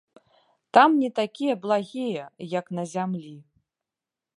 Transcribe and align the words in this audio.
Там 0.77 0.89
не 1.01 1.09
такія 1.21 1.53
благія, 1.67 2.23
як 2.59 2.65
на 2.79 2.83
зямлі. 2.97 3.37